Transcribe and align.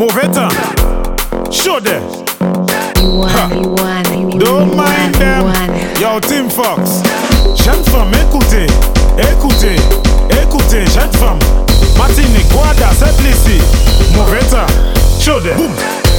Mauvais 0.00 0.28
temps. 0.28 0.48
Show 1.50 1.78
them. 1.78 2.02
You 2.96 3.18
want, 3.18 3.52
you 3.52 3.68
want, 3.68 4.32
you 4.32 4.38
Don't 4.38 4.74
mind 4.74 5.14
them. 5.16 5.44
Yo, 6.00 6.18
Team 6.20 6.48
Fox. 6.48 7.02
Jeune 7.54 7.84
femme, 7.84 8.10
écoutez, 8.14 8.66
écoutez, 9.18 9.76
écoutez, 10.42 10.86
jeune 10.86 11.12
femme. 11.18 11.38
Martinique, 11.98 12.48
Guada, 12.48 12.88
cette 12.98 13.20
ici. 13.20 13.60
Mauvais 14.16 14.38
temps. 14.50 14.66
Show 15.20 15.38
them. 15.38 15.58
Boom. 15.58 15.74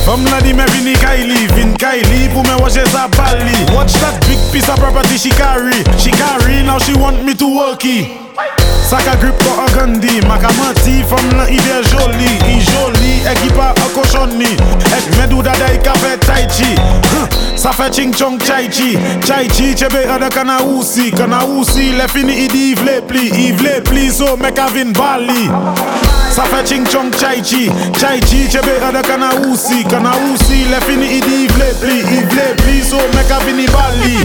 Femme 0.05 0.25
la 0.25 0.39
di 0.41 0.53
me 0.53 0.63
vini 0.73 0.93
Kylie, 0.93 1.47
vin 1.47 1.73
Kylie 1.73 2.29
Pou 2.29 2.43
me 2.43 2.61
watch 2.61 2.73
sa 2.73 3.07
bali 3.07 3.53
Watch 3.75 3.93
that 3.93 4.19
big 4.27 4.39
piece 4.51 4.67
of 4.67 4.79
property 4.79 5.15
she 5.15 5.29
carry 5.29 5.83
She 5.97 6.09
carry, 6.09 6.63
now 6.63 6.79
she 6.79 6.93
want 6.95 7.23
me 7.23 7.35
to 7.35 7.45
work 7.55 7.85
it 7.85 8.70
Saka 8.91 9.15
grip 9.21 9.39
ko 9.39 9.51
a 9.55 9.67
gandhi 9.71 10.19
Maka 10.27 10.51
manti 10.59 10.99
fom 11.07 11.23
lan 11.37 11.47
i 11.47 11.55
de 11.63 11.77
joli 11.87 12.31
I 12.51 12.57
joli 12.59 13.13
ek 13.31 13.45
i 13.47 13.51
pa 13.55 13.69
a 13.71 13.87
koshon 13.95 14.35
ni 14.35 14.51
Ek 14.91 15.07
medou 15.15 15.39
dada 15.39 15.69
i 15.71 15.79
ka 15.79 15.93
fe 16.01 16.17
tai 16.25 16.43
chi 16.51 16.75
Sa 17.55 17.71
fe 17.71 17.87
ching 17.93 18.11
chong 18.11 18.35
chai 18.43 18.67
chi. 18.67 18.97
Chai 19.23 19.47
chi 19.47 19.71
chebe 19.79 20.03
ade 20.11 20.27
kana 20.35 20.59
usi 20.75 21.07
Kana 21.15 21.39
usi 21.45 21.93
le 21.95 22.09
fini 22.11 22.35
i 22.43 22.47
di 22.51 22.65
i 22.71 22.75
vle 22.75 22.99
pli 23.07 23.29
I 23.45 23.51
vle 23.55 23.79
pli 23.87 24.09
so 24.11 24.35
mek 24.35 24.59
avin 24.59 24.91
bali. 24.91 25.47
Sa 26.31 26.45
fe 26.45 26.63
ching 26.63 26.85
chong 26.85 27.11
chai 27.11 27.41
chi 27.41 27.69
Chai 27.99 28.19
chi, 28.19 28.47
chebe 28.47 28.79
a 28.81 28.91
de 28.91 29.01
kana 29.01 29.29
usi 29.49 29.83
Kana 29.83 30.11
usi, 30.31 30.69
le 30.69 30.79
fini 30.81 31.17
i 31.17 31.19
di 31.19 31.47
vle 31.47 31.73
pli 31.79 31.99
I 31.99 32.23
vle 32.31 32.55
pli, 32.63 32.81
so 32.81 32.97
me 32.97 33.23
ka 33.27 33.39
vin 33.39 33.65
bali 33.71 34.15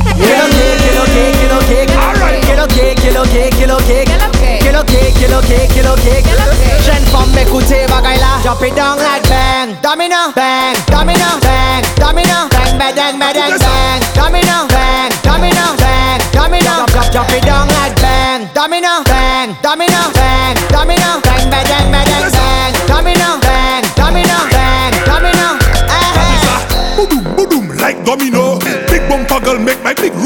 Kilo 2.46 2.66
cake, 2.68 2.96
kilo 3.00 3.20
cake, 3.26 3.50
kilo 3.56 3.78
cake. 3.78 4.06
Kilo 4.62 4.82
cake, 4.84 5.14
kilo 5.16 5.16
cake, 5.16 5.16
kilo 5.16 5.16
cake. 5.16 5.16
Kilo 5.16 5.40
cake, 5.42 5.68
kilo 5.74 5.94
cake, 5.96 6.22
kilo 6.24 6.44
cake. 6.54 6.84
Jeune 6.84 7.06
femme 7.12 7.38
écoutez 7.38 7.86
bagaille 7.88 8.20
là. 8.20 8.38
Drop 8.42 8.62
it 8.62 8.74
down 8.74 8.98
like 8.98 9.28
bang, 9.28 9.76
domino, 9.82 10.32
bang, 10.34 10.76
domino, 10.90 11.38
bang, 11.42 11.82
domino, 11.98 12.48
bang, 12.50 12.78
bang, 12.78 12.94
bang, 12.94 13.18
bang, 13.18 13.34
bang, 13.34 13.58
bang, 13.58 14.00
domino, 14.14 14.66
bang, 14.68 15.10
domino, 15.22 15.74
bang, 15.78 16.20
domino. 16.32 16.72
Drop, 16.76 16.90
drop, 16.90 17.10
drop 17.12 17.32
it 17.32 17.44
down 17.44 17.68
like 17.68 17.94
bang, 18.00 18.48
domino, 18.54 19.02
bang, 19.04 19.56
domino, 19.62 20.02
bang, 20.02 20.12
domino, 20.12 20.15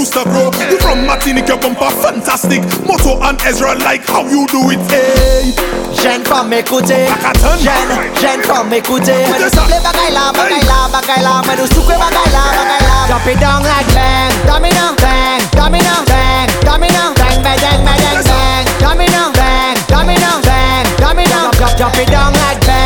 rooster 0.00 0.24
grow. 0.24 0.48
You 0.72 0.80
from 0.80 1.04
Martinique, 1.04 1.48
your 1.48 1.60
bumper 1.60 1.92
fantastic. 2.00 2.64
Moto 2.88 3.20
and 3.20 3.36
Ezra 3.44 3.76
like 3.84 4.00
how 4.08 4.24
you 4.24 4.48
do 4.48 4.72
it, 4.72 4.80
hey. 4.88 5.52
Jeune 5.92 6.24
femme 6.24 6.52
écoutez 6.52 7.04
Hackathon. 7.04 7.58
Jeune, 7.60 7.92
jeune 8.16 8.42
femme 8.42 8.72
écoutez 8.72 9.26
Me 9.28 9.44
nous 9.44 9.50
souffle 9.50 9.76
bagaille 9.84 10.14
là, 10.14 10.32
bagaille 10.32 10.64
là, 10.64 10.88
bagaille 10.90 11.22
là 11.22 11.42
Me 11.44 11.60
nous 11.60 11.66
souffle 11.66 11.92
bagaille 11.92 12.32
là, 12.32 12.44
bagaille 12.56 12.86
là 12.88 13.00
Drop 13.08 13.26
it 13.26 13.38
down 13.40 13.62
like 13.62 13.92
bang. 13.92 14.32
Domino, 14.46 14.94
bang, 14.96 15.42
domino, 15.52 15.94
bang. 16.06 16.48
Domino, 16.64 17.12
bang, 17.16 17.42
bang, 17.42 17.58
bang, 17.60 17.84
bang, 17.84 18.22
bang, 18.24 18.64
Domino, 18.80 19.22
bang, 19.34 19.76
domino, 19.88 20.30
bang. 20.44 20.86
Domino, 20.96 21.50
drop 21.76 21.96
it 21.98 22.08
down 22.10 22.32
like 22.32 22.60
bang 22.66 22.80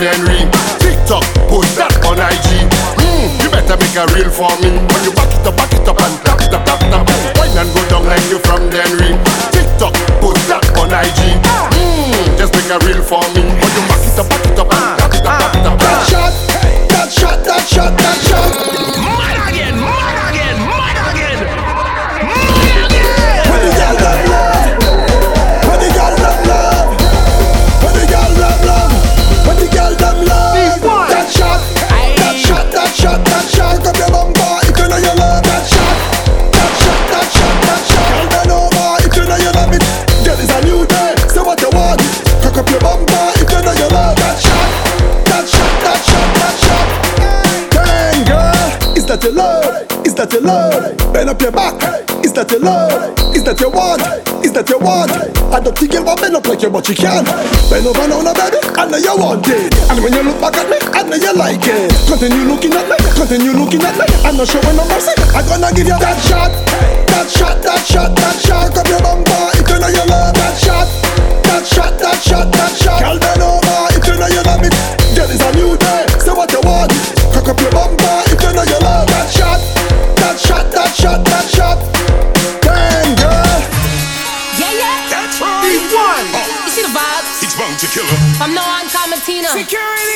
you 0.00 0.06
from 0.06 0.50
TikTok, 0.78 1.24
post 1.50 1.74
that 1.74 1.90
on 2.06 2.22
IG. 2.22 2.70
Hmm, 3.02 3.34
you 3.42 3.50
better 3.50 3.74
make 3.74 3.96
a 3.98 4.06
reel 4.14 4.30
for 4.30 4.50
me. 4.62 4.70
When 4.78 5.02
you 5.02 5.12
back 5.12 5.32
it 5.34 5.46
up, 5.46 5.56
back 5.56 5.72
it 5.74 5.88
up 5.88 5.98
and 5.98 6.14
tap, 6.22 6.38
tap, 6.38 6.62
tap, 6.62 6.80
tap. 6.86 7.04
Wine 7.38 7.58
and 7.58 7.70
go 7.74 7.82
down 7.90 8.06
like 8.06 8.22
you 8.30 8.38
from 8.38 8.70
Denry. 8.70 9.18
TikTok, 9.50 9.94
post 10.22 10.46
that 10.46 10.62
on 10.78 10.94
IG. 10.94 11.42
Hmm, 11.74 12.36
just 12.38 12.54
make 12.54 12.70
a 12.70 12.78
reel 12.86 13.02
for 13.02 13.22
me. 13.34 13.42
When 13.42 13.70
you 13.74 13.82
back 13.90 14.06
it 14.06 14.18
up, 14.18 14.28
back 14.30 14.38
it 14.38 14.46
up 14.46 14.47
your 50.38 50.46
love? 50.46 51.12
Bend 51.12 51.30
up 51.30 51.40
your 51.42 51.52
back. 51.52 51.74
Is 52.22 52.32
that 52.34 52.50
your 52.50 52.60
love? 52.60 53.14
Is 53.34 53.42
that 53.44 53.58
your 53.60 53.70
want? 53.70 54.02
Is 54.44 54.52
that 54.52 54.68
your 54.68 54.78
want? 54.78 55.10
I 55.50 55.58
don't 55.58 55.74
think 55.74 55.92
you'll 55.92 56.04
bend 56.04 56.36
up 56.36 56.46
like 56.46 56.62
you, 56.62 56.70
but 56.70 56.86
you 56.88 56.94
can. 56.94 57.24
Bend 57.70 57.86
over 57.86 58.06
now, 58.06 58.22
now, 58.22 58.34
baby. 58.34 58.58
I 58.78 58.86
know 58.86 58.98
you 58.98 59.14
want 59.18 59.46
it. 59.50 59.74
And 59.90 59.98
when 60.02 60.14
you 60.14 60.22
look 60.22 60.38
back 60.38 60.54
at 60.54 60.66
me, 60.70 60.78
I 60.94 61.02
know 61.02 61.18
you 61.18 61.34
like 61.34 61.64
it. 61.66 61.90
Continue 62.06 62.46
looking 62.46 62.74
at 62.74 62.86
me. 62.86 62.96
Continue 63.18 63.54
looking 63.54 63.82
at 63.82 63.94
me. 63.98 64.06
I'm 64.22 64.38
not 64.38 64.46
showing 64.46 64.76
no 64.78 64.86
mercy. 64.86 65.14
I'm 65.34 65.42
gonna 65.46 65.74
give 65.74 65.90
you 65.90 65.98
that 65.98 66.18
shot. 66.22 66.52
That 67.10 67.26
shot, 67.26 67.58
that 67.66 67.82
shot, 67.82 68.14
that 68.14 68.36
shot. 68.38 68.70
Grab 68.74 68.86
your 68.86 69.02
bumper 69.02 69.42
if 69.58 69.66
you 69.66 69.78
know 69.82 69.90
you 69.90 70.04
love 70.06 70.34
that 70.38 70.54
shot. 70.54 70.86
That 71.50 71.66
shot, 71.66 71.98
that 71.98 72.18
shot, 72.22 72.46
that 72.52 72.72
shot. 72.78 73.00
Girl, 73.02 73.18
bend 73.18 73.42
over 73.42 73.78
if 73.90 74.02
you 74.06 74.14
know 74.14 74.30
you 74.30 74.42
love 74.46 74.62
it. 74.62 74.74
Girl, 75.16 75.30
it's 75.30 75.42
a 75.42 75.50
new 75.58 75.74
day. 75.74 76.06
Say 76.22 76.30
what 76.30 76.52
you 76.52 76.62
want. 76.62 76.94
Cock 77.34 77.50
up 77.50 77.58
your 77.58 77.72
bumper 77.74 77.97
That 80.38 80.46
shot, 80.46 80.70
that 80.70 80.94
shot, 80.94 81.20
that 81.26 81.46
shot. 81.50 81.78
Dang, 82.62 83.10
girl. 83.18 83.58
Yeah, 84.54 84.70
yeah. 84.70 85.10
That's 85.10 85.34
right. 85.42 85.66
D1. 85.66 86.30
You 86.62 86.70
see 86.70 86.86
the 86.86 86.94
vibes? 86.94 87.42
He's 87.42 87.58
bound 87.58 87.74
to 87.82 87.90
kill 87.90 88.06
him. 88.06 88.22
From 88.38 88.54
now 88.54 88.62
on, 88.62 88.86
call 88.86 89.10
me 89.10 89.18
Tina. 89.26 89.50
Security. 89.50 90.14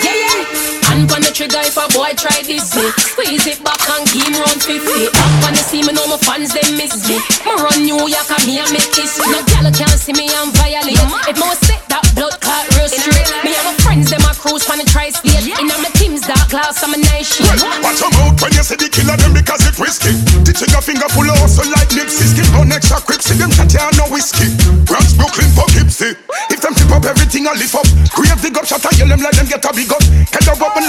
Yeah, 0.00 0.16
yeah. 0.16 0.80
Hand 1.20 1.28
on 1.28 1.32
the 1.32 1.36
trigger 1.36 1.60
if 1.68 1.76
a 1.76 1.84
boy 1.92 2.16
try 2.16 2.32
this 2.48 2.72
me. 2.72 2.88
Squeeze 2.96 3.44
it 3.44 3.60
back 3.60 3.76
and 3.92 4.08
keep 4.08 4.24
round 4.32 4.56
50. 4.56 4.80
Up 4.80 5.44
on 5.44 5.52
the 5.52 5.60
scene, 5.60 5.84
me 5.84 5.92
know 5.92 6.08
my 6.08 6.16
fans 6.16 6.56
they 6.56 6.64
miss 6.72 6.96
me. 7.04 7.20
Me 7.44 7.52
run 7.60 7.76
New 7.84 8.08
York 8.08 8.30
and 8.32 8.44
me 8.48 8.56
and 8.56 8.72
make 8.72 8.88
this. 8.96 9.20
No 9.20 9.44
gal 9.52 9.68
can't 9.68 10.00
see 10.00 10.16
me 10.16 10.32
and 10.32 10.48
violate. 10.56 10.96
If 11.28 11.36
me 11.36 11.44
was 11.44 11.60
sick, 11.68 11.84
that 11.92 12.08
blood 12.16 12.40
clot 12.40 12.64
real 12.72 12.88
straight. 12.88 13.28
Me 13.44 13.52
have 13.52 13.68
my 13.68 13.76
friends, 13.84 14.08
them 14.08 14.24
a 14.24 14.32
cruise 14.32 14.64
on 14.72 14.80
the 14.80 14.88
tri-state. 14.88 15.60
In 15.60 15.68
my 15.68 15.92
team's 16.00 16.24
dark 16.24 16.48
glass, 16.48 16.80
I'm 16.80 16.96
a 16.96 16.98
night 16.98 17.28
shit. 17.28 17.44
Watch 17.84 18.00
your 18.00 18.08
mouth 18.16 18.40
when 18.40 18.56
you 18.56 18.64
say 18.64 18.80
the 18.80 18.88
killer 18.88 19.16
them 19.20 19.36
because 19.36 19.60
it 19.68 19.76
risky. 19.76 20.16
The 20.48 20.56
trigger 20.56 20.80
finger 20.80 21.08
full 21.12 21.28
of 21.28 21.36
hustle 21.36 21.68
like 21.68 21.92
Nipsey. 21.92 22.32
Skin 22.32 22.48
on 22.56 22.72
extra 22.72 22.96
crips, 23.04 23.28
see 23.28 23.36
them 23.36 23.52
chat 23.52 23.68
here 23.68 23.92
no 24.00 24.08
whiskey. 24.08 24.48
Bronx, 24.88 25.12
Brooklyn, 25.20 25.52
Poughkeepsie. 25.52 26.16
If 26.48 26.64
them 26.64 26.72
tip 26.72 26.88
up 26.96 27.04
everything 27.04 27.44
I 27.44 27.52
lift 27.60 27.76
up. 27.76 27.84
Grave 28.16 28.40
dig 28.40 28.56
up, 28.56 28.64
shot 28.64 28.80
I 28.88 28.96
yell 28.96 29.12
them 29.12 29.20
like 29.20 29.36
them 29.36 29.46
get 29.52 29.64
a 29.68 29.70
big 29.76 29.92
up. 29.92 30.00
Head 30.32 30.48
up 30.48 30.62
open 30.64 30.79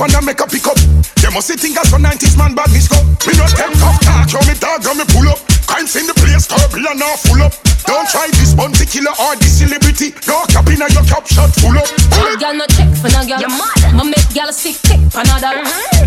like 0.00 0.12
California 0.12 0.26
make 0.26 0.40
a 0.40 0.46
pick 0.48 0.66
up. 0.66 0.78
They 1.20 1.28
must 1.28 1.48
see 1.48 1.56
think 1.56 1.76
as 1.76 1.92
a 1.92 1.96
90s 1.96 2.36
man 2.36 2.54
bad 2.54 2.72
go. 2.88 2.96
Me 3.28 3.36
no 3.36 3.44
take 3.52 3.76
off 3.84 4.00
talk, 4.00 4.28
show 4.28 4.40
me 4.48 4.56
dog 4.56 4.86
and 4.86 4.98
me 4.98 5.04
pull 5.12 5.28
up. 5.28 5.38
Crime 5.68 5.84
in 5.84 6.06
the 6.08 6.14
place, 6.16 6.46
turbulent 6.48 6.98
now 6.98 7.16
full 7.16 7.42
up. 7.42 7.52
Don't 7.84 8.08
try 8.08 8.28
this 8.38 8.54
bounty 8.54 8.86
killer 8.86 9.12
or 9.20 9.36
this 9.36 9.60
celebrity. 9.60 10.14
No 10.26 10.44
cap 10.48 10.68
in 10.68 10.80
a 10.80 10.88
your 10.88 11.04
cap 11.04 11.26
shot 11.28 11.52
full 11.60 11.76
up. 11.76 11.88
No 12.16 12.36
girl 12.36 12.54
no 12.54 12.66
check 12.72 12.88
for 12.96 13.10
no 13.12 13.20
girl. 13.28 13.44
Me 13.44 13.48
make 13.60 13.79
girl 14.40 14.52
sick 14.52 14.80
kick 14.88 15.00
for 15.12 15.20
another. 15.20 15.52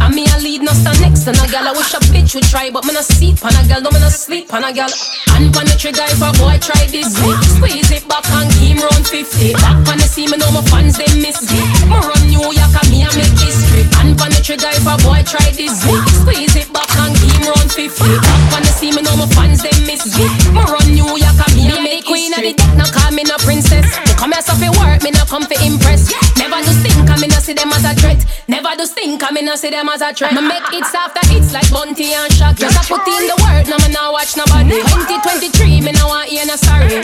And 0.01 0.15
me 0.15 0.25
a 0.25 0.37
lead 0.41 0.61
no 0.65 0.73
stand 0.73 0.99
next 1.01 1.25
to 1.25 1.31
no 1.33 1.45
girl. 1.53 1.69
I 1.69 1.73
wish 1.77 1.93
a 1.93 2.01
bitch 2.09 2.33
would 2.33 2.47
try, 2.49 2.69
but 2.73 2.85
me 2.85 2.93
no 2.93 3.01
see 3.01 3.37
on 3.45 3.53
a 3.53 3.61
girl. 3.69 3.81
No 3.85 3.91
me 3.93 3.99
no 4.01 4.09
sleep 4.09 4.49
on 4.53 4.63
a 4.65 4.73
girl. 4.73 4.89
And 5.37 5.53
on 5.53 5.65
the 5.69 5.75
trigger 5.77 6.05
if 6.09 6.21
a 6.21 6.33
boy 6.41 6.57
try 6.57 6.81
this 6.89 7.13
me. 7.21 7.29
Squeeze 7.53 7.91
it 7.93 8.07
back 8.09 8.25
and 8.33 8.49
keep 8.57 8.81
round 8.81 9.05
50. 9.05 9.53
Back 9.61 9.85
on 9.85 9.97
the 10.01 10.07
scene, 10.09 10.33
me 10.33 10.37
know 10.41 10.49
my 10.49 10.65
fans 10.65 10.97
they 10.97 11.09
miss 11.21 11.45
me. 11.45 11.61
Me 11.85 11.97
run 11.97 12.23
New 12.25 12.41
York 12.41 12.73
and 12.73 12.89
me 12.89 13.05
a 13.05 13.09
make 13.13 13.37
history. 13.37 13.85
And 14.01 14.17
on 14.17 14.33
the 14.33 14.41
trigger 14.41 14.71
if 14.73 14.87
a 14.87 14.95
boy 15.05 15.21
try 15.29 15.53
this 15.53 15.85
me. 15.85 15.93
Squeeze 16.17 16.57
it 16.57 16.69
back 16.73 16.89
and 17.05 17.13
keep 17.13 17.37
round 17.45 17.69
50. 17.69 17.85
Back 18.01 18.53
on 18.57 18.61
the 18.65 18.73
scene, 18.73 18.97
me 18.97 19.05
know 19.05 19.13
my 19.13 19.29
fans 19.37 19.61
they 19.61 19.75
miss 19.85 20.09
me. 20.17 20.25
Me 20.49 20.61
run 20.65 20.87
New 20.89 21.09
York 21.21 21.37
and 21.37 21.53
me 21.53 21.69
a 21.69 21.77
make 21.77 22.05
queen 22.09 22.33
of 22.33 22.41
the 22.41 22.53
deck. 22.57 22.73
No 22.81 22.85
threat. 28.73 28.77
Never 28.77 28.79
do 28.79 28.85
stink, 28.85 29.23
I 29.23 29.31
me 29.31 29.41
no 29.41 29.55
see 29.55 29.69
them 29.69 29.89
as 29.89 30.01
a 30.01 30.13
threat. 30.13 30.33
Me 30.33 30.41
make 30.41 30.73
it 30.73 30.83
after 30.83 31.21
it's 31.35 31.53
like 31.53 31.69
Bunty 31.71 32.13
and 32.13 32.31
Shock. 32.33 32.57
Just 32.57 32.77
a 32.77 32.93
put 32.93 33.07
in 33.07 33.27
the 33.27 33.37
work, 33.43 33.67
no 33.67 33.77
me 33.85 33.93
no 33.93 34.11
watch 34.11 34.37
nobody. 34.37 34.81
2023, 34.81 35.81
me 35.81 35.91
no 35.93 36.07
want 36.07 36.29
hear 36.29 36.45
no 36.45 36.55
sorry. 36.55 37.01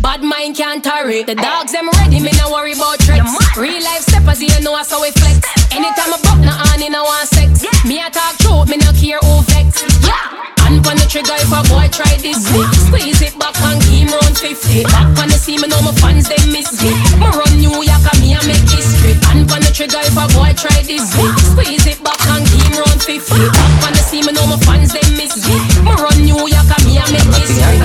Bad 0.00 0.22
mind 0.22 0.56
can't 0.56 0.82
tarry. 0.82 1.24
The 1.24 1.34
dogs 1.34 1.72
them 1.72 1.90
ready, 1.98 2.20
me 2.20 2.30
no 2.38 2.50
worry 2.50 2.72
about 2.72 2.98
threats. 3.02 3.34
Real 3.56 3.82
life 3.82 4.02
steppers, 4.02 4.40
you 4.40 4.48
know 4.62 4.76
us 4.76 4.90
how 4.90 5.02
we 5.02 5.10
flex. 5.10 5.42
Anytime 5.74 6.14
I 6.14 6.18
buck 6.22 6.38
no 6.38 6.54
on 6.54 6.82
in 6.82 6.94
I 6.94 7.02
want 7.02 7.28
sex. 7.28 7.66
Me 7.84 8.00
I 8.00 8.08
talk 8.10 8.38
truth, 8.38 8.70
me 8.70 8.76
no 8.78 8.92
care 8.94 9.18
who 9.18 9.42
vex. 9.50 9.82
Yeah. 10.06 10.38
Hand 10.62 10.86
on 10.86 10.96
the 11.00 11.06
trigger 11.08 11.34
if 11.34 11.50
a 11.50 11.60
boy 11.66 11.88
try 11.90 12.14
this 12.22 12.44
me. 12.52 12.62
Squeeze 12.86 13.22
it 13.26 13.34
back 13.40 13.56
and 13.66 13.82
keep 13.82 14.06
round 14.12 14.36
50. 14.38 14.84
Back 14.86 15.18
on 15.18 15.28
the 15.32 15.38
scene, 15.40 15.60
me 15.60 15.66
know 15.66 15.82
my 15.82 15.92
fans 15.98 16.28
they 16.28 16.38
miss 16.46 16.70
me. 16.78 16.94
Me 17.18 17.26
run 17.26 17.52
New 17.58 17.74
York 17.82 18.04
and 18.06 18.20
me 18.22 18.36
I 18.36 18.40
make 18.46 18.68
history. 18.70 19.18
And 19.34 19.50
on 19.50 19.60
the 19.66 19.67
trigger 19.78 20.02
if 20.02 20.18
a 20.18 20.26
boy 20.34 20.50
try 20.58 20.82
this. 20.82 21.06
Squeeze 21.06 21.86
it 21.86 22.02
back 22.02 22.18
and 22.34 22.42
keep 22.50 22.66
round 22.74 22.98
50. 22.98 23.14
Back 23.30 23.86
on 23.86 23.92
the 23.94 24.02
scene, 24.02 24.26
me 24.26 24.32
know 24.32 24.46
my 24.50 24.58
fans 24.66 24.90
they 24.92 25.06
miss 25.14 25.38
me. 25.46 25.54
Me 25.86 25.92
run 25.94 26.18
New 26.18 26.42
York 26.50 26.66
and 26.66 26.82
me 26.82 26.98
a 26.98 27.06
make 27.14 27.30
history. 27.38 27.78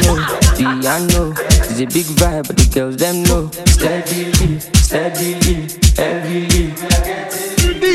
Piano 0.58 1.38
is 1.70 1.80
a 1.82 1.86
big 1.86 2.10
vibe, 2.18 2.48
but 2.48 2.58
the 2.58 2.66
girls 2.74 2.98
them 2.98 3.22
know. 3.30 3.46
Steadily, 3.70 4.60
steadily, 4.82 5.70
heavily. 5.94 6.74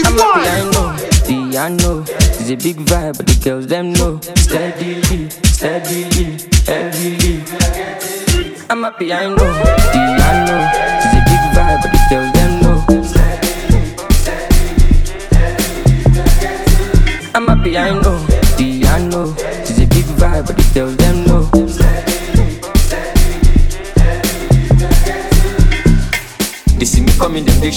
I'm 0.06 0.15
a 0.15 0.27
piano, 0.39 0.95
piano 1.27 2.03
is 2.39 2.50
a 2.50 2.56
big 2.56 2.79
vibe, 2.87 3.17
but 3.17 3.27
the 3.27 3.35
girls 3.43 3.67
them 3.67 3.93
know. 3.95 4.21
Steadily, 4.37 5.29
steadily, 5.43 6.39
heavily. 6.71 7.43
I'm 8.71 8.85
a 8.85 8.93
piano, 8.93 9.37
piano 9.93 10.56
is 10.62 10.77
a 10.77 10.87
big 10.87 10.98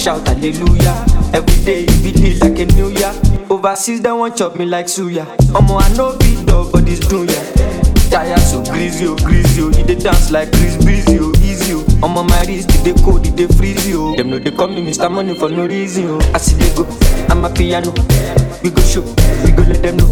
shout 0.02 0.26
hallelujah. 0.26 1.06
Every 1.32 1.64
day 1.64 1.84
it 1.88 2.02
be 2.02 2.38
like 2.40 2.58
a 2.58 2.66
new 2.74 2.88
year. 2.90 3.12
Overseas 3.50 4.00
they 4.02 4.10
want 4.12 4.36
chop 4.36 4.56
me 4.56 4.66
like 4.66 4.86
suya. 4.86 5.24
Omo 5.54 5.80
I 5.80 5.88
know 5.96 6.16
big 6.18 6.46
dog, 6.46 6.72
but 6.72 6.84
this 6.84 6.98
do 7.00 7.24
ya. 7.24 7.42
Tired 8.10 8.38
so 8.40 8.62
greasy, 8.64 9.06
oh 9.06 9.16
greasy, 9.16 9.62
oh. 9.62 9.70
You 9.70 9.84
dey 9.84 9.94
dance 9.94 10.30
like 10.30 10.50
Chris 10.52 10.76
Breezy, 10.84 11.18
oh 11.20 11.32
easy, 11.40 11.74
oh. 11.74 11.82
Omo 12.06 12.28
my 12.28 12.42
wrist, 12.44 12.68
it 12.74 12.84
they 12.84 13.02
cold, 13.02 13.26
it 13.26 13.36
they 13.36 13.46
freeze, 13.46 13.86
oh. 13.94 14.14
Them 14.16 14.30
know 14.30 14.38
they 14.38 14.50
call 14.50 14.68
me 14.68 14.82
Mr. 14.84 15.10
Money 15.10 15.34
for 15.34 15.48
no 15.48 15.66
reason, 15.66 16.04
oh. 16.08 16.30
I 16.34 16.38
see 16.38 16.56
they 16.56 16.74
go, 16.74 16.84
I'm 17.28 17.44
a 17.44 17.50
piano. 17.50 17.92
We 18.62 18.70
go 18.70 18.82
show, 18.82 19.02
we 19.44 19.52
go 19.52 19.62
let 19.62 19.82
them 19.82 19.96
know. 19.96 20.08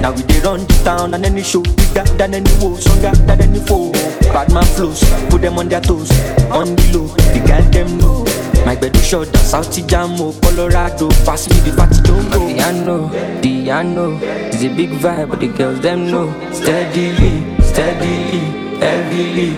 Now 0.00 0.12
we 0.12 0.22
dey 0.24 0.40
run 0.40 0.60
the 0.60 0.80
town 0.84 1.14
and 1.14 1.24
any 1.24 1.42
show 1.42 1.62
bigger 1.62 2.04
than 2.16 2.34
any 2.34 2.50
woe, 2.60 2.76
stronger 2.76 3.12
than 3.24 3.40
any 3.40 3.60
foe. 3.60 3.92
Bad 4.32 4.52
man 4.52 4.64
flows, 4.64 5.00
put 5.30 5.40
them 5.40 5.58
on 5.58 5.68
their 5.68 5.80
toes, 5.80 6.10
on 6.50 6.74
the 6.76 6.90
low, 6.98 7.06
the 7.32 7.40
girl 7.46 7.62
them 7.70 7.98
know. 7.98 8.24
My 8.66 8.76
bed 8.76 8.94
is 8.96 9.06
short, 9.06 9.32
that's 9.32 9.50
South 9.50 9.70
Jamo, 9.90 10.20
oh, 10.20 10.40
Colorado. 10.42 11.08
Pass 11.24 11.48
me 11.48 11.56
the 11.60 11.72
fatty 11.76 12.00
don't 12.02 12.26
oh. 12.34 12.38
go. 12.38 12.48
Piano, 12.54 13.08
piano 13.40 14.18
it's 14.52 14.62
a 14.62 14.68
big 14.74 14.90
vibe, 14.90 15.30
but 15.30 15.40
the 15.40 15.48
girls 15.48 15.80
them 15.80 16.10
know. 16.10 16.28
Steadily, 16.52 17.32
steadily, 17.62 18.42
heavily. 18.80 19.56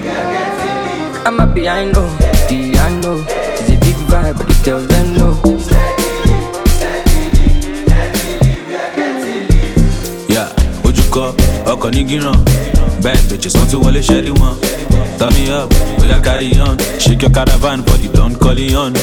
I'm 1.26 1.40
a 1.40 1.46
piano, 1.52 2.04
piano 2.48 3.24
it's 3.58 3.68
a 3.70 3.76
big 3.80 3.96
vibe, 4.10 4.36
but 4.38 4.46
the 4.48 4.62
girls 4.64 4.86
them 4.88 5.14
know. 5.14 5.36
Yeah, 10.28 10.48
ojúkọ 10.84 11.24
ọkọ̀ 11.72 11.90
ní 11.94 12.02
gíràn 12.08 12.38
bad 13.02 13.18
bitches 13.30 13.54
wọ́n 13.58 13.66
ti 13.70 13.76
wọlé 13.82 14.00
ṣẹ́rí 14.08 14.32
wọn. 14.40 14.54
Turn 15.20 15.34
me 15.34 15.50
up, 15.50 15.68
we 16.00 16.10
are 16.10 16.22
carry 16.22 16.58
on. 16.58 16.78
Shake 16.98 17.20
your 17.20 17.30
caravan, 17.30 17.82
body 17.84 18.08
don't 18.08 18.40
call 18.40 18.56
it 18.56 18.74
on. 18.74 18.94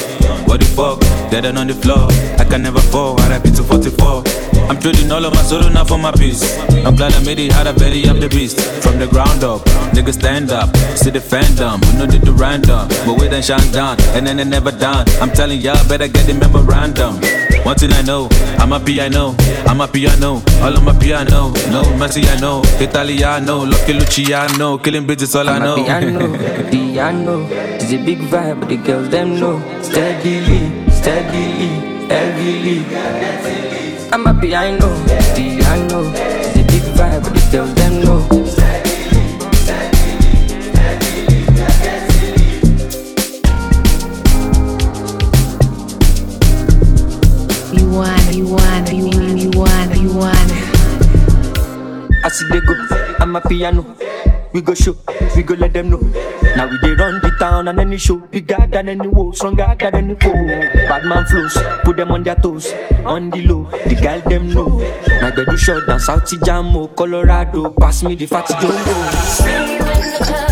What 0.50 0.58
the 0.58 0.66
fuck, 0.66 0.98
dead 1.30 1.44
and 1.44 1.56
on 1.56 1.68
the 1.68 1.74
floor. 1.74 2.10
I 2.40 2.44
can 2.44 2.60
never 2.60 2.80
fall, 2.80 3.20
I 3.20 3.38
RIP 3.38 3.54
to 3.54 3.62
44. 3.62 4.24
I'm 4.68 4.80
trading 4.80 5.12
all 5.12 5.24
of 5.24 5.32
my 5.32 5.42
sorrow 5.42 5.68
now 5.68 5.84
for 5.84 5.96
my 5.96 6.10
peace. 6.10 6.42
I'm 6.84 6.96
glad 6.96 7.14
I 7.14 7.22
made 7.22 7.38
it, 7.38 7.52
had 7.52 7.68
a 7.68 7.72
belly, 7.72 8.02
I'm 8.08 8.18
the 8.18 8.28
beast. 8.28 8.58
From 8.82 8.98
the 8.98 9.06
ground 9.06 9.44
up, 9.44 9.62
niggas 9.94 10.14
stand 10.14 10.50
up, 10.50 10.76
see 10.98 11.10
the 11.10 11.20
fandom. 11.20 11.78
We 11.86 11.98
know 12.00 12.06
they 12.06 12.18
do 12.18 12.32
random, 12.32 12.88
but 13.06 13.14
we 13.14 13.28
then 13.28 13.40
shine 13.40 13.70
down, 13.70 14.00
and 14.18 14.26
then 14.26 14.38
they 14.38 14.44
never 14.44 14.72
done. 14.72 15.06
I'm 15.22 15.30
telling 15.30 15.60
y'all, 15.60 15.78
better 15.86 16.08
get 16.08 16.26
the 16.26 16.34
memorandum. 16.34 17.22
One 17.68 17.76
thing 17.76 17.92
I 17.92 18.00
know, 18.00 18.30
I'm 18.56 18.72
a 18.72 18.80
piano, 18.80 19.36
I'm 19.66 19.82
a 19.82 19.86
piano, 19.86 20.40
all 20.62 20.74
on 20.78 20.84
my 20.86 20.98
piano. 20.98 21.52
No 21.70 21.82
mercy, 21.98 22.26
I 22.26 22.40
know, 22.40 22.62
Italiano, 22.80 23.66
Lucky 23.66 23.92
Luciano, 23.92 24.78
killing 24.78 25.06
bitches, 25.06 25.36
all 25.38 25.46
I 25.50 25.56
I'm 25.56 25.62
know. 25.62 25.76
piano, 25.76 26.70
piano 26.70 27.40
is 27.76 27.92
a 27.92 27.98
big 28.02 28.20
vibe, 28.20 28.60
but 28.60 28.70
the 28.70 28.78
girls 28.78 29.10
them 29.10 29.38
know. 29.38 29.60
Steadily, 29.82 30.88
steadily, 30.90 31.68
heavily. 32.08 32.86
I'm 34.12 34.26
a 34.26 34.32
piano, 34.40 34.88
piano 35.36 36.00
is 36.08 36.56
a 36.56 36.64
big 36.72 36.84
vibe, 36.96 37.22
but 37.22 37.34
the 37.34 37.48
girls 37.52 37.74
them 37.74 38.00
know. 38.02 38.47
They 52.60 52.66
go, 52.66 52.74
I'm 53.20 53.36
a 53.36 53.40
piano. 53.40 53.84
We 54.52 54.62
go 54.62 54.74
show, 54.74 54.96
we 55.36 55.42
go 55.42 55.54
let 55.54 55.72
them 55.74 55.90
know. 55.90 55.98
Now 56.56 56.66
we 56.68 56.78
dey 56.78 56.94
run 56.94 57.20
the 57.20 57.30
town 57.38 57.68
and 57.68 57.78
any 57.78 57.98
show 57.98 58.16
bigger 58.16 58.66
than 58.70 58.88
any 58.88 59.06
woe, 59.06 59.30
stronger 59.32 59.76
than 59.78 59.94
any 59.94 60.14
foe. 60.14 60.32
Bad 60.88 61.04
man 61.04 61.26
flows, 61.26 61.56
put 61.84 61.96
them 61.98 62.10
on 62.10 62.22
their 62.22 62.34
toes, 62.36 62.72
on 63.04 63.28
the 63.30 63.46
low. 63.46 63.64
The 63.86 63.94
girl 64.00 64.20
them 64.28 64.48
know. 64.52 64.68
My 65.20 65.30
bed 65.30 65.48
is 65.52 65.60
short 65.60 65.86
down 65.86 66.00
South 66.00 66.24
Jamo, 66.24 66.94
Colorado. 66.96 67.70
Pass 67.72 68.02
me 68.02 68.14
the 68.14 68.26
fat 68.26 68.48
jumbo. 68.48 70.47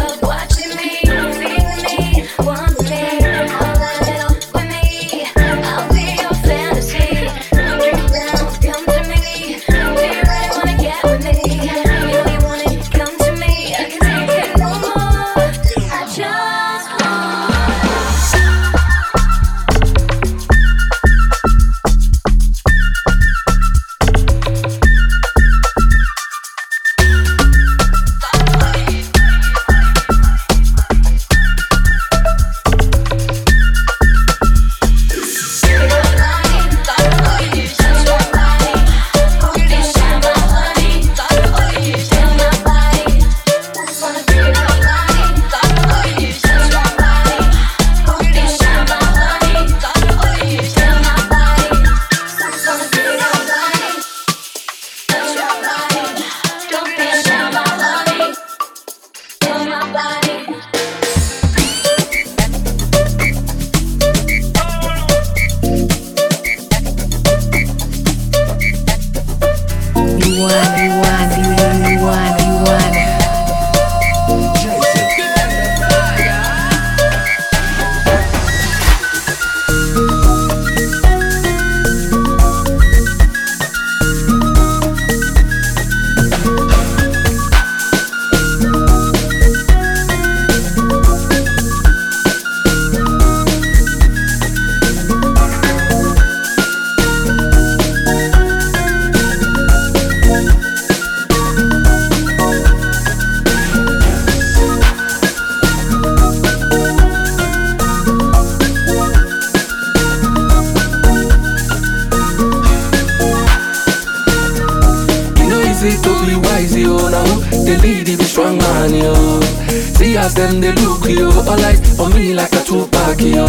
Them 120.47 120.61
they 120.61 120.73
look, 120.83 121.05
yo. 121.09 121.29
All 121.29 121.65
eyes 121.65 121.99
on 121.99 122.13
me 122.15 122.35
like 122.35 122.53
a 122.53 122.63
Tupac, 122.63 123.21
yo. 123.21 123.45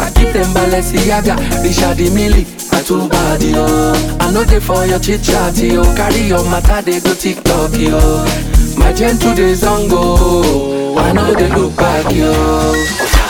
I 0.00 0.10
keep 0.14 0.32
them 0.32 0.50
Balenciaga, 0.54 1.36
Richard 1.62 1.98
Mille, 2.12 2.44
a 2.72 2.82
too 2.82 3.08
bad, 3.08 3.42
yo. 3.42 3.92
I 4.20 4.30
know 4.32 4.44
they 4.44 4.60
for 4.60 4.84
your 4.86 4.98
chit 4.98 5.22
chat, 5.22 5.56
yo. 5.58 5.82
Oh, 5.82 5.94
carry 5.96 6.22
your 6.22 6.44
matter, 6.44 6.82
they 6.82 7.00
go 7.00 7.14
TikTok, 7.14 7.76
yo. 7.78 8.24
My 8.76 8.92
gentle 8.92 9.34
days 9.34 9.64
on 9.64 9.88
go. 9.88 10.96
I 10.98 11.12
know 11.12 11.34
they 11.34 11.48
look 11.50 11.76
back, 11.76 12.12
yo. 12.12 13.23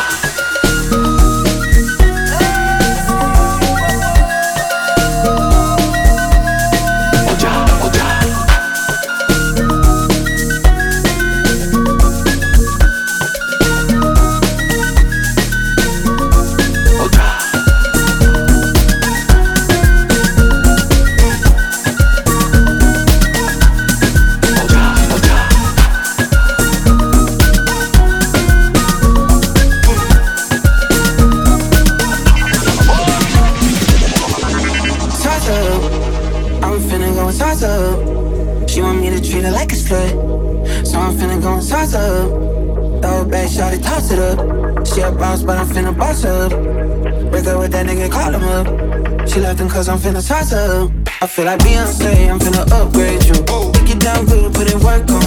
Cause 49.43 49.89
I'm 49.89 49.99
finna 49.99 50.23
toss 50.27 50.53
up. 50.53 50.93
I 51.21 51.27
feel 51.27 51.45
like 51.47 51.59
Beyonce, 51.61 52.31
I'm 52.31 52.39
finna 52.39 52.71
upgrade 52.71 53.25
you. 53.25 53.35
Take 53.73 53.97
it 53.97 54.01
down 54.01 54.27
good, 54.27 54.55
put 54.55 54.73
in 54.73 54.79
work 54.81 55.11
on 55.11 55.24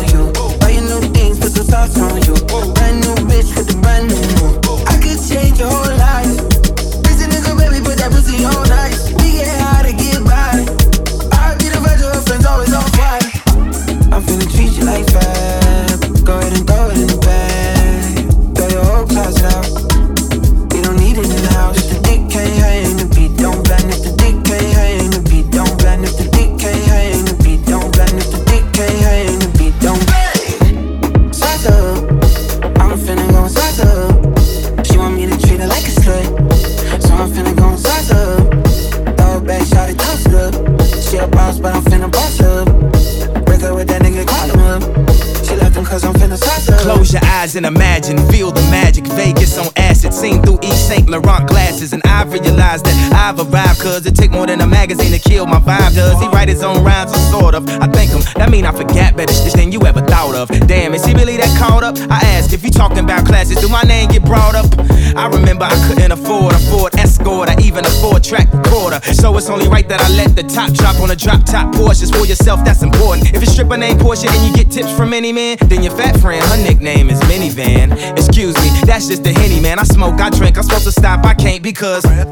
and 47.55 47.65
imagine, 47.65 48.17
feel 48.29 48.51
the 48.51 48.61
magic. 48.69 49.05
Vegas 49.07 49.57
on 49.57 49.67
acid, 49.75 50.13
seen 50.13 50.41
through 50.41 50.59
Yves 50.61 50.87
Saint 50.87 51.09
Laurent 51.09 51.47
glasses. 51.47 51.93
And 51.93 52.01
I 52.05 52.23
realized 52.23 52.85
that 52.85 53.13
I've 53.13 53.39
arrived, 53.39 53.81
cause 53.81 54.05
it 54.05 54.15
take 54.15 54.31
more 54.31 54.45
than 54.45 54.61
a 54.61 54.67
magazine 54.67 55.11
to 55.11 55.19
kill 55.19 55.45
my 55.45 55.59
vibe. 55.59 55.95
Does 55.95 56.19
he 56.21 56.27
write 56.27 56.49
his 56.49 56.63
own 56.63 56.83
rhymes 56.83 57.11
or 57.13 57.39
sort 57.39 57.55
of? 57.55 57.67
I 57.69 57.87
thank 57.87 58.11
him, 58.11 58.21
that 58.35 58.49
mean 58.49 58.65
I 58.65 58.71
forgot 58.71 59.15
better 59.15 59.33
shit 59.33 59.53
than 59.53 59.71
you 59.71 59.81
ever 59.85 60.01
thought 60.01 60.35
of. 60.35 60.47
Damn, 60.67 60.93
is 60.93 61.05
he 61.05 61.13
really 61.13 61.37
that 61.37 61.57
caught 61.57 61.83
up? 61.83 61.97
I 62.09 62.19
asked 62.35 62.53
if 62.53 62.63
you 62.63 62.69
talking 62.69 62.99
about 62.99 63.25
classes, 63.25 63.57
do 63.57 63.69
my 63.69 63.83
name 63.83 64.09
get 64.09 64.23
brought 64.23 64.55
up? 64.55 64.67
I 65.15 65.27
remember 65.27 65.65
I 65.65 65.75
couldn't 65.87 66.11
afford 66.11 66.53
a 66.53 66.59
Ford 66.69 66.95
Escort 66.95 67.16
or 67.27 67.45
even 67.61 67.85
a 67.85 67.89
four 68.01 68.19
track 68.19 68.51
recorder. 68.53 68.99
So 69.13 69.35
it's 69.37 69.49
only 69.49 69.67
right 69.67 69.87
that 69.89 70.01
I 70.01 70.09
let 70.15 70.35
the 70.35 70.43
top 70.43 70.71
drop 70.73 70.99
on 71.01 71.11
a 71.11 71.15
drop 71.15 71.43
top 71.45 71.73
Porsches 71.75 72.11
for 72.15 72.25
yourself, 72.25 72.63
that's 72.63 72.83
important. 72.83 73.33
If 73.35 73.43
it's 73.43 73.51
stripper 73.51 73.77
name 73.77 73.97
Porsche 73.97 74.27
and 74.27 74.47
you 74.47 74.53
get 74.55 74.71
tips 74.71 74.91
from 74.95 75.13
any 75.13 75.31
man, 75.31 75.57
then 75.65 75.83
your 75.83 75.95
fat 75.95 76.19
friend, 76.19 76.43
her 76.45 76.57
nickname 76.57 77.09
is 77.09 77.19
Minivan. 77.21 77.91
Excuse 78.17 78.55
me, 78.55 78.69
that's 78.85 79.07
just 79.07 79.23
the 79.23 79.33
henny, 79.33 79.59
man. 79.59 79.79
I 79.79 79.83
smoke, 79.83 80.19
I 80.19 80.29
drink, 80.29 80.57
I'm 80.57 80.63
supposed 80.63 80.85
to 80.85 80.91
stop, 80.91 81.25
I 81.25 81.33
can't 81.33 81.63
because. 81.63 82.05
Uh, 82.05 82.25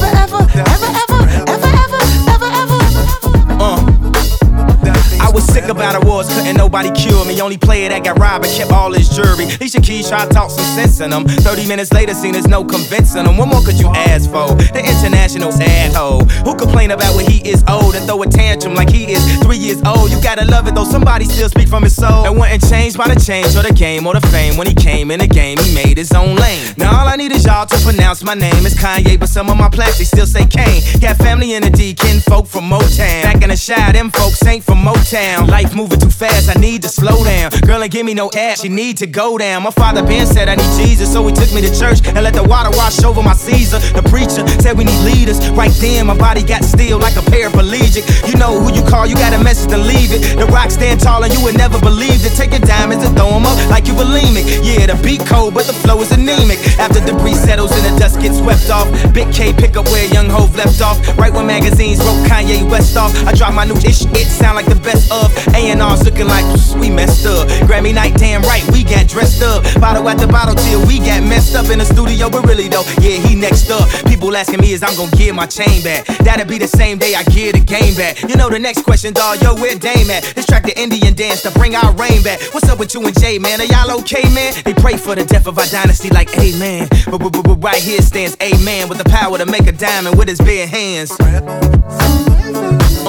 about 5.78 6.04
awards, 6.04 6.28
couldn't 6.30 6.47
nobody 6.58 6.92
cure 6.92 7.24
me. 7.26 7.40
Only 7.40 7.58
player 7.58 7.90
that 7.90 8.04
got 8.04 8.20
robbed 8.20 8.46
and 8.46 8.54
kept 8.54 8.72
all 8.72 8.92
his 8.92 9.10
jewelry. 9.10 9.46
Alicia 9.46 9.82
Keys 9.82 10.10
tried 10.10 10.28
to 10.28 10.34
talk 10.34 10.50
some 10.50 10.66
sense 10.76 11.00
in 11.00 11.12
him. 11.12 11.26
30 11.26 11.68
minutes 11.68 11.94
later, 11.94 12.14
seen 12.14 12.34
there's 12.34 12.48
no 12.48 12.66
convincing 12.66 13.26
him. 13.26 13.38
What 13.38 13.48
more 13.48 13.62
could 13.62 13.80
you 13.80 13.88
ask 13.94 14.30
for? 14.30 14.48
The 14.74 14.82
international 14.84 15.52
sad 15.52 15.94
hoe. 15.94 16.26
Who 16.44 16.56
complain 16.56 16.92
about 16.92 17.16
when 17.16 17.26
he 17.30 17.48
is 17.48 17.64
old 17.70 17.96
and 17.96 18.06
throw 18.06 18.22
a 18.24 18.28
tantrum 18.28 18.74
like 18.74 18.90
he 18.90 19.12
is 19.12 19.22
three 19.44 19.58
years 19.58 19.82
old? 19.84 20.12
You 20.12 20.22
gotta 20.22 20.46
love 20.46 20.68
it 20.68 20.76
though, 20.76 20.84
somebody 20.84 21.26
still 21.26 21.50
speak 21.50 21.68
from 21.68 21.84
his 21.84 21.96
soul. 21.96 22.26
And 22.26 22.38
wasn't 22.38 22.68
changed 22.70 22.98
by 22.98 23.08
the 23.08 23.20
change 23.20 23.56
or 23.56 23.64
the 23.64 23.74
game 23.74 24.08
or 24.08 24.14
the 24.14 24.26
fame. 24.28 24.58
When 24.58 24.68
he 24.68 24.74
came 24.74 25.12
in 25.12 25.20
the 25.20 25.28
game, 25.28 25.58
he 25.60 25.74
made 25.74 25.98
his 25.98 26.12
own 26.12 26.36
lane. 26.36 26.74
Now 26.78 27.00
all 27.00 27.08
I 27.08 27.16
need 27.16 27.32
is 27.32 27.46
y'all 27.46 27.66
to 27.66 27.78
pronounce 27.84 28.24
my 28.24 28.34
name. 28.34 28.66
It's 28.66 28.76
Kanye, 28.76 29.20
but 29.20 29.30
some 29.30 29.50
of 29.50 29.58
my 29.58 29.70
plastics 29.70 30.10
still 30.10 30.26
say 30.26 30.46
Kane. 30.46 30.82
Got 31.00 31.18
family 31.18 31.54
in 31.54 31.64
the 31.64 31.70
D, 31.70 31.94
kin 31.94 32.20
folk 32.22 32.48
from 32.48 32.70
Motown. 32.70 33.24
Back 33.24 33.44
in 33.44 33.50
the 33.50 33.58
Chi, 33.58 33.92
them 33.92 34.10
folks 34.12 34.46
ain't 34.46 34.64
from 34.64 34.80
Motown. 34.80 35.48
Life 35.50 35.76
moving 35.76 36.00
too 36.00 36.10
fast, 36.10 36.47
I 36.50 36.60
need 36.60 36.82
to 36.84 36.90
slow 36.90 37.24
down. 37.24 37.52
Girl 37.66 37.82
ain't 37.82 37.92
give 37.92 38.06
me 38.06 38.14
no 38.14 38.30
ass, 38.36 38.62
she 38.62 38.70
need 38.70 38.98
to 38.98 39.08
go 39.08 39.38
down. 39.38 39.64
My 39.64 39.72
father 39.72 40.04
Ben 40.04 40.26
said 40.26 40.48
I 40.50 40.56
need 40.56 40.72
Jesus, 40.78 41.12
so 41.12 41.26
he 41.28 41.34
took 41.34 41.52
me 41.54 41.62
to 41.62 41.72
church 41.74 42.06
and 42.08 42.24
let 42.24 42.34
the 42.34 42.44
water 42.44 42.70
wash 42.72 43.04
over 43.04 43.22
my 43.22 43.34
Caesar. 43.34 43.80
The 43.80 44.04
preacher 44.10 44.48
said 44.62 44.78
we 44.78 44.86
need 44.86 45.02
leaders. 45.04 45.50
Right 45.52 45.74
then, 45.82 46.08
my 46.08 46.18
body 46.18 46.44
got 46.44 46.64
still 46.64 47.00
like 47.00 47.16
a 47.16 47.26
paraplegic. 47.32 48.04
You 48.30 48.36
know 48.38 48.60
who 48.60 48.74
you 48.74 48.84
call, 48.84 49.06
you 49.06 49.16
got 49.16 49.34
a 49.34 49.44
message 49.44 49.70
to 49.72 49.78
leave 49.78 50.12
it. 50.12 50.38
The 50.38 50.46
rock 50.48 50.72
stand 50.72 51.00
tall 51.00 51.24
and 51.24 51.34
you 51.34 51.44
would 51.44 51.58
never 51.58 51.80
believe 51.80 52.26
it. 52.26 52.34
Take 52.36 52.52
your 52.52 52.66
diamonds 52.66 53.04
and 53.06 53.16
throw 53.16 53.30
'em 53.30 53.46
up 53.46 53.58
like 53.70 53.88
you 53.88 53.94
bulimic. 53.94 54.46
Yeah, 54.64 54.88
the 54.88 54.96
beat 55.04 55.26
cold, 55.26 55.54
but 55.54 55.66
the 55.66 55.74
flow 55.74 56.02
is 56.02 56.12
anemic. 56.12 56.60
After 56.80 57.00
debris 57.00 57.36
settles 57.36 57.72
and 57.72 57.84
the 57.86 58.00
dust 58.00 58.20
gets 58.20 58.38
swept 58.38 58.70
off, 58.70 58.88
Big 59.14 59.32
K 59.32 59.54
pick 59.54 59.76
up 59.78 59.86
where 59.90 60.06
Young 60.14 60.30
Hove 60.30 60.56
left 60.56 60.82
off. 60.82 60.98
Right 61.18 61.34
when 61.34 61.48
magazines 61.48 62.00
wrote 62.00 62.22
Kanye 62.28 62.70
West 62.70 62.96
off, 62.98 63.12
I 63.28 63.34
drop 63.34 63.54
my 63.54 63.66
new 63.66 63.78
ish. 63.84 64.06
It 64.14 64.28
sound 64.28 64.56
like 64.56 64.68
the 64.68 64.76
best 64.76 65.12
of 65.12 65.32
A&R's 65.54 66.04
looking 66.06 66.28
like 66.28 66.37
we 66.80 66.90
messed 66.90 67.26
up. 67.26 67.48
Grammy 67.68 67.94
night, 67.94 68.16
damn 68.16 68.42
right, 68.44 68.64
we 68.72 68.84
got 68.84 69.08
dressed 69.08 69.42
up. 69.42 69.64
Bottle 69.80 70.04
the 70.04 70.28
bottle 70.28 70.56
till 70.56 70.86
we 70.88 71.00
got 71.00 71.24
messed 71.24 71.56
up 71.56 71.70
in 71.70 71.80
the 71.80 71.86
studio, 71.86 72.30
but 72.30 72.46
really 72.46 72.68
though, 72.68 72.84
yeah, 73.02 73.18
he 73.20 73.36
next 73.36 73.70
up. 73.70 73.88
People 74.06 74.36
asking 74.36 74.62
me 74.62 74.72
is 74.72 74.84
I'm 74.84 74.96
gonna 74.96 75.12
get 75.16 75.36
my 75.36 75.46
chain 75.46 75.84
back. 75.84 76.06
That'll 76.24 76.46
be 76.46 76.58
the 76.58 76.68
same 76.68 76.98
day 76.98 77.16
I 77.16 77.24
get 77.24 77.54
the 77.56 77.62
game 77.62 77.96
back. 77.96 78.22
You 78.22 78.36
know 78.36 78.50
the 78.50 78.60
next 78.60 78.84
question, 78.84 79.14
dawg, 79.14 79.42
yo, 79.42 79.56
where 79.56 79.76
Dame 79.76 80.10
at? 80.10 80.24
This 80.36 80.46
track 80.46 80.64
the 80.64 80.80
Indian 80.80 81.14
dance 81.14 81.42
to 81.44 81.52
bring 81.52 81.76
our 81.76 81.92
rain 81.94 82.24
back. 82.24 82.42
What's 82.54 82.70
up 82.70 82.80
with 82.80 82.94
you 82.94 83.06
and 83.06 83.20
Jay, 83.20 83.40
man? 83.40 83.62
Are 83.62 83.66
y'all 83.66 84.00
okay, 84.00 84.24
man? 84.34 84.54
They 84.64 84.74
pray 84.74 84.98
for 84.98 85.16
the 85.16 85.26
death 85.26 85.48
of 85.48 85.58
our 85.58 85.68
dynasty 85.68 86.10
like 86.10 86.30
amen. 86.38 86.88
But, 87.10 87.20
but 87.20 87.64
right 87.64 87.82
here 87.82 88.02
stands 88.02 88.38
amen 88.42 88.90
with 88.90 88.98
the 88.98 89.10
power 89.10 89.38
to 89.38 89.46
make 89.46 89.68
a 89.68 89.72
diamond 89.72 90.18
with 90.18 90.28
his 90.28 90.40
bare 90.40 90.68
hands. 90.68 91.12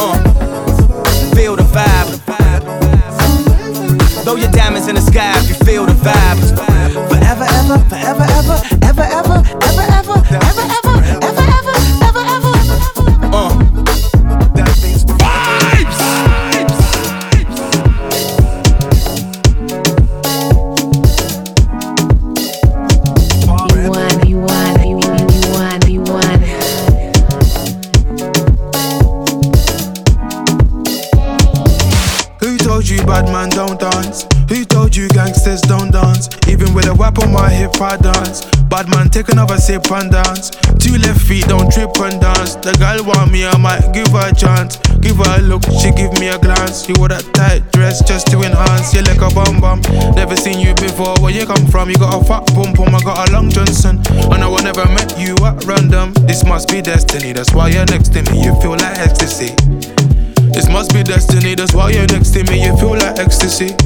Uh, 0.01 0.15
feel 1.35 1.57
the 1.57 1.63
vibe. 1.65 2.98
Throw 4.29 4.37
your 4.37 4.51
diamonds 4.51 4.89
in 4.89 4.95
the 4.95 5.01
sky 5.01 5.33
if 5.39 5.49
you 5.49 5.55
feel 5.65 5.87
the 5.87 5.95
vibe. 5.95 6.39
Forever, 7.09 7.47
ever, 7.49 7.79
forever, 7.89 8.27
ever, 8.29 8.61
ever, 8.83 9.03
ever, 9.03 9.28
another 39.49 39.61
sip 39.61 39.91
and 39.91 40.11
dance. 40.11 40.51
Two 40.79 40.99
left 40.99 41.21
feet, 41.21 41.45
don't 41.47 41.73
trip 41.73 41.91
and 42.01 42.21
dance. 42.21 42.55
The 42.57 42.73
girl 42.77 43.05
want 43.05 43.33
me, 43.33 43.47
I 43.47 43.57
might 43.57 43.93
give 43.93 44.09
her 44.09 44.29
a 44.29 44.35
chance. 44.35 44.77
Give 45.01 45.17
her 45.17 45.39
a 45.39 45.43
look, 45.43 45.65
she 45.81 45.91
give 45.93 46.13
me 46.21 46.29
a 46.29 46.39
glance. 46.39 46.89
You 46.89 46.95
wore 46.99 47.09
that 47.09 47.25
tight 47.33 47.65
dress 47.73 48.05
just 48.05 48.27
to 48.29 48.43
enhance. 48.43 48.93
You 48.93 49.03
like 49.03 49.21
a 49.21 49.33
bum 49.33 49.61
bum. 49.61 49.81
Never 50.15 50.37
seen 50.37 50.61
you 50.61 50.75
before. 50.75 51.17
Where 51.21 51.33
you 51.33 51.47
come 51.47 51.67
from? 51.67 51.89
You 51.89 51.97
got 51.97 52.21
a 52.21 52.25
fat 52.25 52.47
pum 52.49 52.75
pum. 52.75 52.95
I 52.95 53.01
got 53.01 53.29
a 53.29 53.33
long 53.33 53.51
Johnson. 53.51 54.03
And 54.33 54.45
I 54.45 54.49
will 54.49 54.63
never 54.63 54.85
met 54.87 55.19
you 55.19 55.35
at 55.45 55.65
random. 55.65 56.13
This 56.27 56.45
must 56.45 56.69
be 56.69 56.83
destiny. 56.83 57.33
That's 57.33 57.55
why 57.55 57.69
you're 57.69 57.87
next 57.87 58.13
to 58.15 58.23
me. 58.31 58.45
You 58.45 58.55
feel 58.61 58.77
like 58.77 58.99
ecstasy. 58.99 59.55
This 60.53 60.69
must 60.69 60.93
be 60.93 61.03
destiny. 61.03 61.55
That's 61.55 61.75
why 61.75 61.91
you're 61.91 62.09
next 62.09 62.31
to 62.35 62.45
me. 62.45 62.65
You 62.65 62.77
feel 62.77 62.97
like 62.99 63.19
ecstasy. 63.19 63.77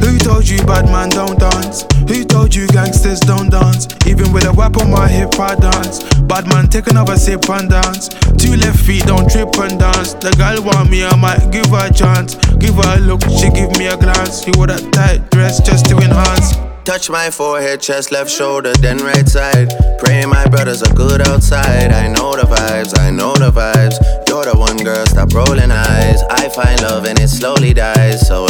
Who 0.00 0.18
told 0.18 0.48
you 0.48 0.58
bad 0.64 0.86
man 0.86 1.08
don't 1.10 1.38
dance? 1.38 1.86
Who 2.08 2.24
told 2.24 2.54
you 2.54 2.66
gangsters 2.68 3.20
don't 3.20 3.50
dance? 3.50 3.88
Even 4.06 4.32
with 4.32 4.44
a 4.46 4.52
whip 4.52 4.76
on 4.78 4.90
my 4.90 5.08
hip, 5.08 5.38
I 5.38 5.54
dance. 5.54 6.02
Bad 6.22 6.46
man, 6.48 6.68
take 6.68 6.86
another 6.88 7.16
sip 7.16 7.48
and 7.50 7.68
dance. 7.68 8.08
Two 8.38 8.56
left 8.56 8.80
feet, 8.80 9.04
don't 9.04 9.30
trip 9.30 9.54
and 9.58 9.78
dance. 9.78 10.14
The 10.14 10.30
girl 10.36 10.62
want 10.64 10.90
me, 10.90 11.04
I 11.04 11.16
might 11.16 11.50
give 11.50 11.66
her 11.70 11.88
a 11.88 11.92
chance. 11.92 12.36
Give 12.58 12.74
her 12.74 12.96
a 12.96 13.00
look, 13.00 13.22
she 13.22 13.50
give 13.50 13.72
me 13.78 13.86
a 13.86 13.96
glance. 13.96 14.46
You 14.46 14.52
wore 14.56 14.68
that 14.68 14.92
tight 14.92 15.30
dress 15.30 15.60
just 15.60 15.86
to 15.86 15.96
enhance. 15.96 16.54
Touch 16.88 17.10
my 17.10 17.28
forehead, 17.30 17.82
chest, 17.82 18.10
left 18.12 18.30
shoulder, 18.30 18.72
then 18.80 18.96
right 18.98 19.28
side. 19.28 19.68
Pray 19.98 20.24
my 20.24 20.46
brothers 20.46 20.82
are 20.82 20.94
good 20.94 21.20
outside. 21.20 21.92
I 21.92 22.08
know 22.08 22.34
the 22.34 22.48
vibes, 22.48 22.98
I 22.98 23.10
know 23.10 23.34
the 23.34 23.50
vibes. 23.50 23.96
You're 24.28 24.44
the 24.44 24.56
one 24.56 24.76
girl, 24.84 25.06
stop 25.06 25.32
rolling 25.32 25.70
eyes. 25.70 26.22
I 26.30 26.48
find 26.50 26.82
love 26.82 27.06
and 27.06 27.18
it 27.18 27.28
slowly 27.28 27.72
dies. 27.72 28.26
So 28.28 28.46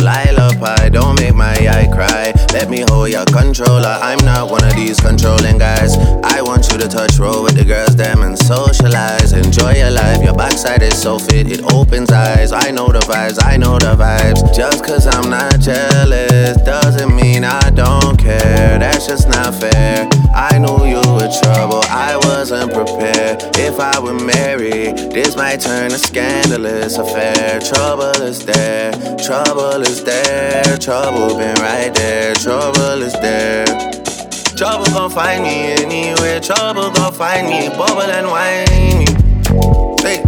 Pie, 0.58 0.88
don't 0.88 1.20
make 1.20 1.36
my 1.36 1.54
eye 1.54 1.86
cry. 1.86 2.32
Let 2.52 2.68
me 2.68 2.84
hold 2.88 3.10
your 3.10 3.24
controller. 3.26 3.96
I'm 4.02 4.18
not 4.24 4.50
one 4.50 4.64
of 4.64 4.74
these 4.74 4.98
controlling 4.98 5.58
guys. 5.58 5.96
I 6.24 6.42
want 6.42 6.70
you 6.72 6.78
to 6.78 6.88
touch 6.88 7.16
roll 7.18 7.44
with 7.44 7.54
the 7.54 7.64
girls, 7.64 7.94
them 7.94 8.22
and 8.22 8.36
socialize. 8.36 9.32
Enjoy 9.32 9.74
your 9.74 9.92
life, 9.92 10.22
your 10.22 10.34
backside 10.34 10.82
is 10.82 11.00
so 11.00 11.18
fit, 11.18 11.50
it 11.50 11.62
opens 11.72 12.10
eyes. 12.10 12.50
I 12.50 12.72
know 12.72 12.88
the 12.88 13.00
vibes, 13.00 13.38
I 13.40 13.56
know 13.56 13.78
the 13.78 13.94
vibes. 13.94 14.52
Just 14.54 14.84
cause 14.84 15.06
I'm 15.06 15.30
not 15.30 15.60
jealous 15.60 16.56
doesn't 16.62 17.14
mean 17.14 17.44
I 17.44 17.70
don't 17.70 18.18
care. 18.18 18.78
That's 18.78 19.06
just 19.06 19.28
not 19.28 19.54
fair. 19.54 20.08
I 20.34 20.58
knew 20.58 20.86
you 20.86 21.02
were 21.14 21.30
trouble, 21.42 21.82
I 21.88 22.18
wasn't 22.24 22.72
prepared. 22.72 23.57
If 23.68 23.78
I 23.80 24.00
were 24.00 24.14
married, 24.14 24.96
this 25.12 25.36
might 25.36 25.60
turn 25.60 25.92
a 25.92 25.98
scandalous 25.98 26.96
affair. 26.96 27.60
Trouble 27.60 28.22
is 28.22 28.42
there, 28.46 28.92
trouble 29.18 29.82
is 29.82 30.02
there, 30.02 30.78
trouble 30.78 31.36
been 31.36 31.54
right 31.56 31.94
there, 31.94 32.34
trouble 32.34 33.02
is 33.02 33.12
there. 33.20 33.66
Trouble 34.56 34.86
gon' 34.86 35.10
find 35.10 35.42
me 35.42 35.72
anywhere, 35.84 36.40
trouble 36.40 36.90
gon' 36.90 37.12
find 37.12 37.46
me, 37.46 37.68
bubble 37.68 38.08
and 38.08 38.28
whiny. 38.28 39.04
Hey, 40.00 40.24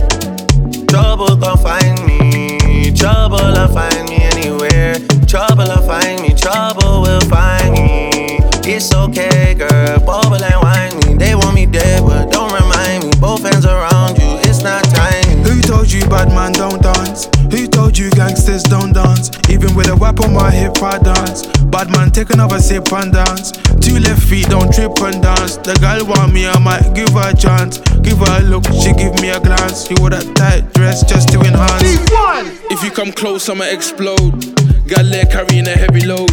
trouble 0.87 1.35
gon' 1.35 1.56
find 1.56 1.97
me, 2.04 2.92
trouble'll 2.92 3.68
find 3.68 4.06
me 4.11 4.18
anywhere, 4.35 4.97
trouble'll 5.26 5.80
find 5.88 6.20
me, 6.20 6.35
trouble 6.35 7.00
will 7.00 7.23
find 7.23 7.73
me. 7.73 8.11
It's 8.66 8.92
okay, 8.94 9.54
girl, 9.54 9.99
bubble 10.00 10.44
and 10.44 10.62
whine 10.62 10.94
me. 11.00 11.14
They 11.14 11.35
want 11.35 11.54
me 11.54 11.64
dead, 11.64 12.02
but 12.02 12.30
don't. 12.30 12.39
Both 13.21 13.43
hands 13.43 13.67
around 13.67 14.17
you, 14.17 14.41
it's 14.49 14.62
not 14.62 14.83
time. 14.85 15.45
Who 15.45 15.61
told 15.61 15.93
you 15.93 16.00
bad 16.09 16.29
man 16.29 16.53
don't 16.53 16.81
dance? 16.81 17.29
Who 17.53 17.69
told 17.69 17.99
you 17.99 18.11
gangsters 18.11 18.62
don't 18.62 18.95
dance? 18.95 19.31
Even 19.50 19.75
with 19.75 19.89
a 19.89 19.97
whip 19.97 20.21
on 20.21 20.33
my 20.33 20.50
hip, 20.50 20.83
I 20.83 20.97
dance. 20.99 21.47
Bad 21.69 21.91
man, 21.93 22.11
take 22.11 22.31
another 22.31 22.59
sip 22.59 22.91
and 22.93 23.12
dance. 23.12 23.53
Two 23.81 23.99
left 24.00 24.23
feet, 24.23 24.49
don't 24.49 24.73
trip 24.73 24.97
and 25.02 25.23
dance. 25.23 25.56
The 25.59 25.76
girl 25.85 26.06
want 26.09 26.33
me, 26.33 26.49
I 26.49 26.59
might 26.59 26.95
give 26.95 27.11
her 27.11 27.30
a 27.30 27.37
chance. 27.37 27.78
Give 28.00 28.19
her 28.19 28.41
a 28.41 28.43
look, 28.43 28.65
she 28.73 28.95
give 28.95 29.21
me 29.21 29.28
a 29.28 29.39
glance. 29.39 29.91
You 29.91 29.97
wore 30.00 30.11
that 30.11 30.25
tight 30.35 30.73
dress 30.73 31.04
just 31.04 31.28
to 31.33 31.41
enhance. 31.41 32.00
If 32.73 32.83
you 32.83 32.91
come 32.91 33.13
close, 33.13 33.49
I'ma 33.50 33.65
explode. 33.65 34.33
Got 34.89 35.04
leg 35.04 35.30
carrying 35.30 35.69
a 35.69 35.76
heavy 35.76 36.06
load. 36.06 36.33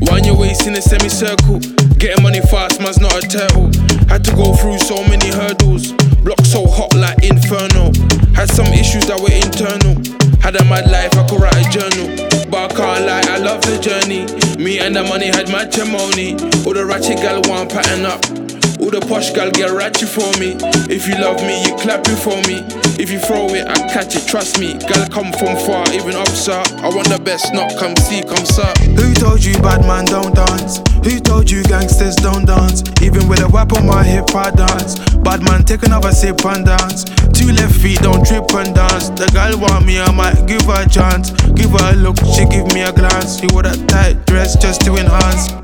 Wind 0.00 0.26
your 0.26 0.36
waist 0.36 0.66
in 0.66 0.74
a 0.74 0.82
semicircle. 0.82 1.60
Getting 1.98 2.22
money 2.22 2.40
fast, 2.40 2.80
man's 2.80 2.98
not 2.98 3.12
a 3.12 3.26
turtle. 3.26 3.70
Had 4.08 4.24
to 4.24 4.34
go 4.34 4.54
through 4.54 4.78
so 4.78 5.04
many 5.04 5.28
hurdles. 5.28 5.92
Block 6.24 6.40
so 6.44 6.66
hot 6.66 6.94
like 6.94 7.22
inferno. 7.22 7.92
Had 8.34 8.48
some 8.48 8.66
issues 8.72 9.06
that 9.06 9.20
were 9.20 9.32
internal. 9.32 10.00
Had 10.40 10.56
a 10.56 10.64
mad 10.64 10.90
life, 10.90 11.16
I 11.16 11.26
could 11.28 11.40
write 11.40 11.60
a 11.60 11.68
journal. 11.68 12.08
But 12.50 12.72
I 12.72 12.74
can't 12.74 13.06
lie, 13.06 13.24
I 13.28 13.38
love 13.38 13.60
the 13.62 13.78
journey. 13.78 14.24
Me 14.62 14.78
and 14.80 14.96
the 14.96 15.04
money 15.04 15.26
had 15.26 15.50
matrimony. 15.50 16.32
All 16.64 16.74
the 16.74 16.84
ratchet 16.86 17.18
gal 17.18 17.40
want 17.46 17.70
pattern 17.70 18.06
up. 18.06 18.49
The 18.90 18.98
posh 19.06 19.30
gal 19.30 19.52
get 19.54 19.70
ratchet 19.70 20.10
for 20.10 20.26
me. 20.42 20.58
If 20.90 21.06
you 21.06 21.14
love 21.14 21.38
me, 21.46 21.62
you 21.62 21.78
clap 21.78 22.02
it 22.10 22.18
for 22.18 22.34
me. 22.50 22.66
If 22.98 23.06
you 23.06 23.22
throw 23.22 23.46
it, 23.54 23.62
I 23.62 23.78
catch 23.86 24.18
it, 24.18 24.26
trust 24.26 24.58
me. 24.58 24.74
Gal 24.82 25.06
come 25.06 25.30
from 25.38 25.54
far, 25.62 25.86
even 25.94 26.18
up, 26.18 26.26
sir. 26.34 26.58
I 26.82 26.90
want 26.90 27.06
the 27.06 27.22
best, 27.22 27.54
not 27.54 27.70
come 27.78 27.94
see, 27.94 28.26
come 28.26 28.42
sir. 28.42 28.66
Who 28.98 29.14
told 29.14 29.46
you 29.46 29.54
bad 29.62 29.86
man 29.86 30.10
don't 30.10 30.34
dance? 30.34 30.82
Who 31.06 31.22
told 31.22 31.46
you 31.46 31.62
gangsters 31.70 32.18
don't 32.18 32.50
dance? 32.50 32.82
Even 32.98 33.30
with 33.30 33.38
a 33.38 33.46
whip 33.46 33.70
on 33.78 33.86
my 33.86 34.02
hip, 34.02 34.34
I 34.34 34.50
dance. 34.50 34.98
Bad 35.22 35.46
man, 35.46 35.62
take 35.62 35.86
another 35.86 36.10
sip 36.10 36.42
and 36.50 36.66
dance. 36.66 37.06
Two 37.30 37.54
left 37.54 37.78
feet, 37.78 38.02
don't 38.02 38.26
trip 38.26 38.50
and 38.58 38.74
dance. 38.74 39.14
The 39.14 39.30
girl 39.30 39.54
want 39.54 39.86
me, 39.86 40.02
I 40.02 40.10
might 40.10 40.50
give 40.50 40.66
her 40.66 40.82
a 40.82 40.88
chance. 40.90 41.30
Give 41.54 41.70
her 41.78 41.94
a 41.94 41.96
look, 41.96 42.18
she 42.34 42.42
give 42.50 42.66
me 42.74 42.82
a 42.82 42.90
glance. 42.90 43.38
You 43.38 43.54
wore 43.54 43.62
that 43.62 43.78
tight 43.86 44.26
dress 44.26 44.58
just 44.58 44.82
to 44.82 44.98
enhance. 44.98 45.54